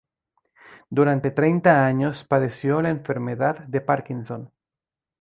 Durante 0.89 1.29
treinta 1.29 1.85
años 1.85 2.23
padeció 2.23 2.81
la 2.81 2.89
enfermedad 2.89 3.59
de 3.67 3.81
Parkinson. 3.81 4.51